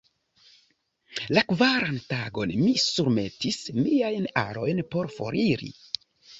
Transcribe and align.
La 1.37 1.43
kvaran 1.51 1.99
tagon, 2.07 2.55
mi 2.63 2.73
surmetis 2.85 3.63
miajn 3.79 4.29
alojn 4.47 4.85
por 4.93 5.15
foriri. 5.21 5.75